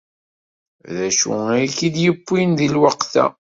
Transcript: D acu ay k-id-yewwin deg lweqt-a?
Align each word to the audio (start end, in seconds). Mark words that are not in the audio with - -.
D 0.95 0.97
acu 1.07 1.31
ay 1.55 1.67
k-id-yewwin 1.77 2.49
deg 2.59 2.69
lweqt-a? 2.75 3.25